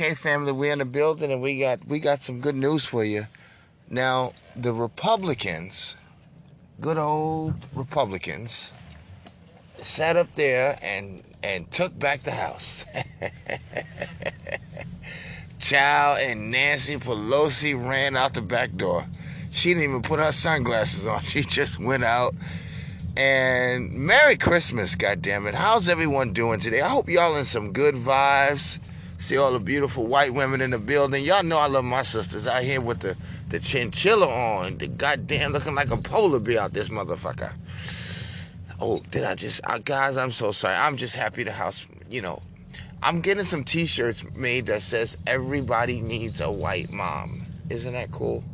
[0.00, 3.02] Okay, family, we're in the building and we got we got some good news for
[3.02, 3.26] you.
[3.90, 5.96] Now, the Republicans,
[6.80, 8.70] good old Republicans,
[9.80, 12.84] sat up there and and took back the house.
[15.58, 19.04] Child and Nancy Pelosi ran out the back door.
[19.50, 21.22] She didn't even put her sunglasses on.
[21.22, 22.36] She just went out.
[23.16, 25.54] And Merry Christmas, goddammit.
[25.54, 26.82] How's everyone doing today?
[26.82, 28.78] I hope y'all in some good vibes.
[29.18, 31.24] See all the beautiful white women in the building.
[31.24, 33.16] Y'all know I love my sisters out here with the,
[33.48, 34.78] the chinchilla on.
[34.78, 37.52] The goddamn looking like a polar bear out this motherfucker.
[38.80, 40.76] Oh, did I just, guys, I'm so sorry.
[40.76, 42.40] I'm just happy the house, you know,
[43.02, 47.42] I'm getting some t-shirts made that says everybody needs a white mom.
[47.70, 48.44] Isn't that cool?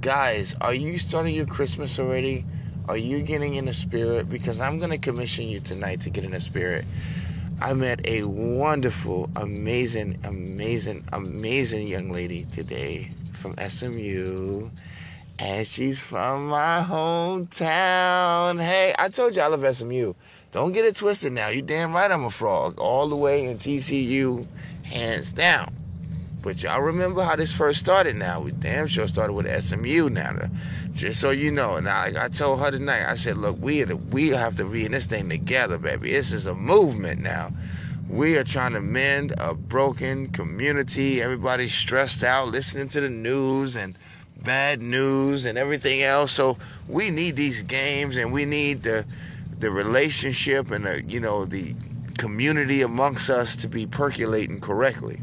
[0.00, 2.46] Guys, are you starting your Christmas already?
[2.88, 4.28] Are you getting in the spirit?
[4.30, 6.86] Because I'm going to commission you tonight to get in the spirit.
[7.62, 14.70] I met a wonderful, amazing, amazing, amazing young lady today from SMU.
[15.38, 18.58] And she's from my hometown.
[18.58, 20.14] Hey, I told you I love SMU.
[20.52, 21.48] Don't get it twisted now.
[21.48, 22.80] You damn right I'm a frog.
[22.80, 24.46] All the way in TCU,
[24.84, 25.79] hands down.
[26.42, 28.40] But y'all remember how this first started now.
[28.40, 30.48] We damn sure started with SMU now.
[30.92, 31.78] Just so you know.
[31.80, 34.92] Now, like I told her tonight, I said, look, we, we have to be in
[34.92, 36.12] this thing together, baby.
[36.12, 37.52] This is a movement now.
[38.08, 41.22] We are trying to mend a broken community.
[41.22, 43.96] Everybody's stressed out, listening to the news and
[44.42, 46.32] bad news and everything else.
[46.32, 49.04] So we need these games and we need the
[49.58, 51.74] the relationship and the, you know the
[52.16, 55.20] community amongst us to be percolating correctly.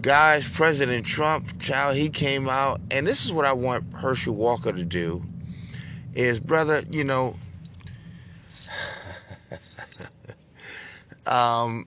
[0.00, 4.72] Guys, President Trump, child, he came out, and this is what I want Herschel Walker
[4.72, 5.22] to do.
[6.14, 7.36] Is brother, you know,
[11.26, 11.86] um,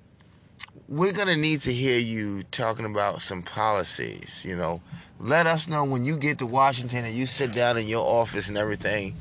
[0.89, 4.43] we're gonna need to hear you talking about some policies.
[4.45, 4.81] You know,
[5.19, 8.49] let us know when you get to Washington and you sit down in your office
[8.49, 9.15] and everything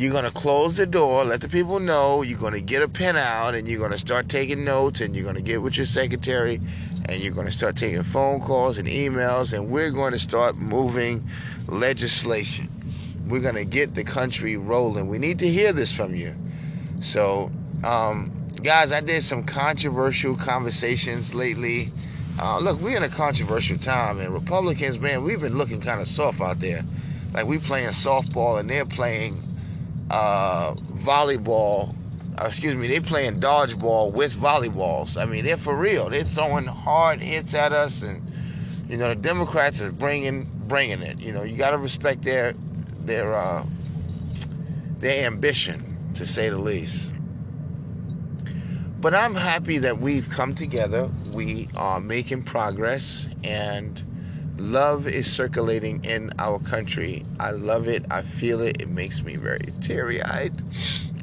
[0.00, 2.88] you're going to close the door, let the people know, you're going to get a
[2.88, 5.76] pen out, and you're going to start taking notes, and you're going to get with
[5.76, 6.58] your secretary,
[7.04, 10.56] and you're going to start taking phone calls and emails, and we're going to start
[10.56, 11.28] moving
[11.66, 12.66] legislation.
[13.28, 15.06] We're going to get the country rolling.
[15.06, 16.34] We need to hear this from you.
[17.02, 17.52] So,
[17.84, 18.32] um,
[18.62, 21.90] guys, I did some controversial conversations lately.
[22.40, 26.08] Uh, look, we're in a controversial time, and Republicans, man, we've been looking kind of
[26.08, 26.86] soft out there.
[27.34, 29.42] Like we're playing softball, and they're playing
[30.10, 31.94] uh, volleyball.
[32.38, 35.20] Uh, excuse me, they playing dodgeball with volleyballs.
[35.20, 36.10] I mean, they're for real.
[36.10, 38.20] They're throwing hard hits at us, and
[38.88, 41.18] you know the Democrats are bringing bringing it.
[41.20, 42.52] You know, you got to respect their
[43.00, 43.64] their uh,
[44.98, 47.14] their ambition, to say the least.
[49.00, 51.10] But I'm happy that we've come together.
[51.32, 54.02] We are making progress, and
[54.60, 57.24] Love is circulating in our country.
[57.40, 58.04] I love it.
[58.10, 58.82] I feel it.
[58.82, 60.52] It makes me very teary eyed.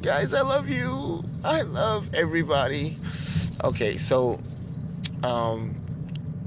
[0.02, 1.22] Guys, I love you.
[1.44, 2.96] I love everybody.
[3.62, 4.40] Okay, so,
[5.22, 5.72] um,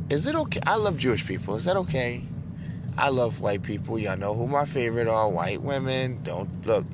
[0.10, 0.60] is it okay?
[0.68, 1.56] I love Jewish people.
[1.56, 2.26] Is that okay?
[2.98, 3.98] I love white people.
[3.98, 6.22] Y'all know who my favorite are white women.
[6.24, 6.86] Don't look.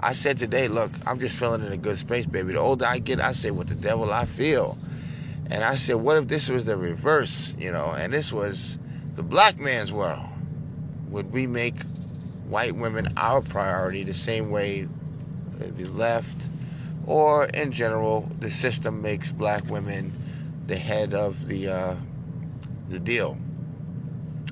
[0.00, 2.54] I said today, look, I'm just feeling in a good space, baby.
[2.54, 4.76] The older I get, I say what the devil I feel.
[5.48, 8.78] And I said, what if this was the reverse, you know, and this was
[9.14, 10.26] the black man's world,
[11.08, 11.82] would we make
[12.48, 14.88] white women our priority the same way
[15.58, 16.48] the left
[17.06, 20.12] or in general the system makes black women
[20.66, 21.94] the head of the uh,
[22.88, 23.38] the deal?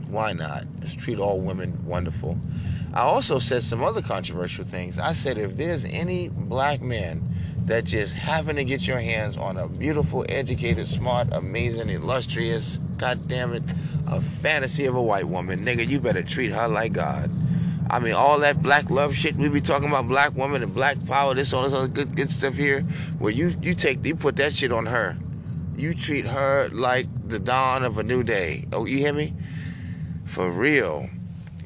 [0.06, 0.65] Why not?
[0.81, 2.39] Let's treat all women wonderful.
[2.93, 4.99] I also said some other controversial things.
[4.99, 7.31] I said if there's any black man
[7.67, 13.28] that just happen to get your hands on a beautiful, educated, smart, amazing, illustrious, god
[13.28, 13.62] damn it,
[14.09, 17.31] a fantasy of a white woman, nigga, you better treat her like God.
[17.91, 21.05] I mean, all that black love shit we be talking about black woman and black
[21.06, 22.84] power, this all this other good good stuff here.
[23.21, 25.17] Well, you you take you put that shit on her.
[25.77, 28.66] You treat her like the dawn of a new day.
[28.72, 29.34] Oh, you hear me?
[30.25, 31.09] For real.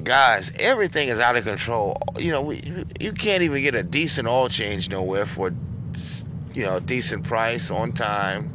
[0.02, 1.96] Guys, everything is out of control.
[2.18, 5.52] You know, we, you can't even get a decent oil change nowhere for
[6.56, 8.50] you know, decent price on time.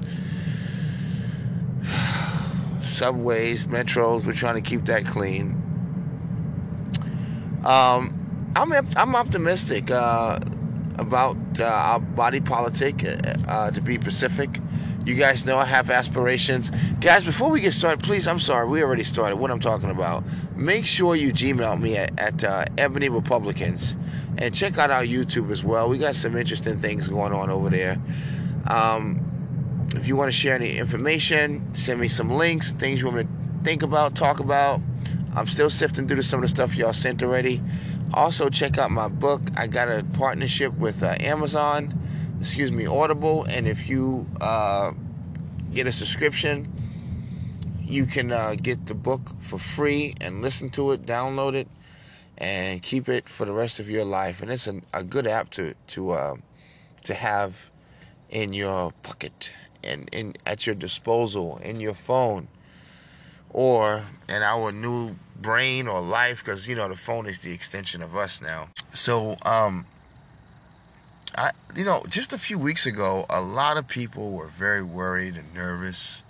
[2.82, 5.52] Subways, metros, we're trying to keep that clean.
[7.64, 10.40] Um, I'm I'm optimistic uh,
[10.98, 13.04] about uh, our body politic.
[13.04, 14.50] Uh, uh, to be Pacific,
[15.06, 17.24] you guys know I have aspirations, guys.
[17.24, 19.36] Before we get started, please, I'm sorry, we already started.
[19.36, 20.24] What I'm talking about.
[20.56, 23.96] Make sure you Gmail me at, at uh, Ebony Republicans
[24.42, 25.88] and check out our YouTube as well.
[25.88, 27.98] We got some interesting things going on over there.
[28.66, 33.18] Um, if you want to share any information, send me some links, things you want
[33.18, 34.82] me to think about, talk about.
[35.36, 37.62] I'm still sifting through some of the stuff y'all sent already.
[38.16, 39.44] Also, check out my book.
[39.56, 41.94] I got a partnership with uh, Amazon,
[42.40, 44.92] excuse me, Audible, and if you uh,
[45.72, 46.68] get a subscription,
[47.80, 51.68] you can uh, get the book for free and listen to it, download it,
[52.42, 54.42] and keep it for the rest of your life.
[54.42, 56.36] And it's a, a good app to to uh,
[57.04, 57.70] to have
[58.32, 59.54] in your pocket
[59.84, 62.48] and in at your disposal in your phone
[63.52, 68.02] or in our new brain or life because you know the phone is the extension
[68.02, 68.70] of us now.
[68.94, 69.86] So um
[71.38, 75.36] i you know just a few weeks ago a lot of people were very worried
[75.36, 76.24] and nervous.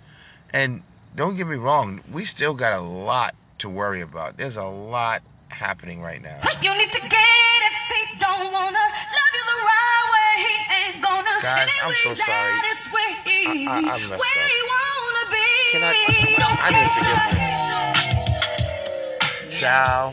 [0.52, 0.82] And
[1.16, 4.36] don't get me wrong we still got a lot to worry about.
[4.36, 5.22] There's a lot
[5.52, 9.58] happening right now You need to get it if he don't wanna love you the
[9.68, 10.32] right way.
[10.46, 11.34] He ain't gonna.
[11.42, 12.52] Guys, I'm so sorry.
[12.54, 14.50] that is where he, I- I- I messed where up.
[14.52, 15.50] he wanna be.
[15.72, 15.92] Can I-
[16.64, 16.90] I need
[19.50, 20.12] to Ciao.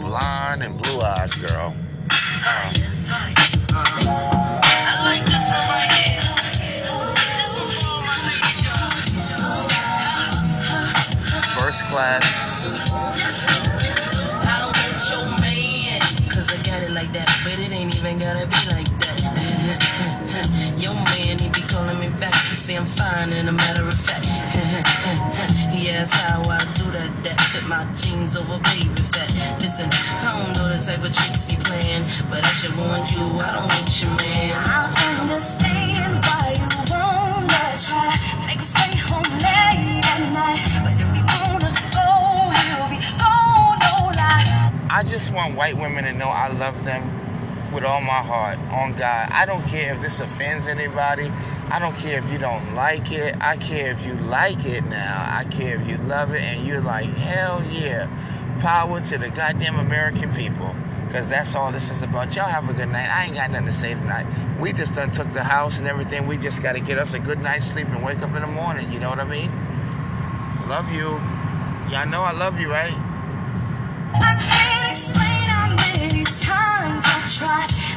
[0.00, 1.74] Blonde and blue eyes girl.
[2.48, 2.48] I
[5.02, 5.26] like
[22.76, 24.26] say I'm fine, and a matter of fact,
[25.72, 29.60] he asks how I do that, that fit my jeans over baby fat.
[29.60, 33.40] Listen, I don't know the type of tricks he playing, but I should warn you,
[33.40, 34.52] I don't want your man.
[34.56, 38.12] I understand why you wanna try.
[38.46, 40.60] Make him stay home late at night.
[40.84, 42.08] But if he wanna go,
[42.60, 44.72] he'll be gone, no lie.
[44.90, 47.25] I just want white women to know I love them
[47.72, 49.28] with all my heart, on God.
[49.30, 51.30] I don't care if this offends anybody.
[51.70, 53.36] I don't care if you don't like it.
[53.40, 55.24] I care if you like it now.
[55.28, 58.08] I care if you love it and you're like, hell yeah.
[58.60, 60.74] Power to the goddamn American people.
[61.06, 62.34] Because that's all this is about.
[62.34, 63.08] Y'all have a good night.
[63.08, 64.26] I ain't got nothing to say tonight.
[64.58, 66.26] We just done took the house and everything.
[66.26, 68.48] We just got to get us a good night's sleep and wake up in the
[68.48, 68.90] morning.
[68.92, 69.50] You know what I mean?
[70.68, 71.20] Love you.
[71.92, 74.62] Y'all know I love you, right?
[76.40, 77.95] Times I tried,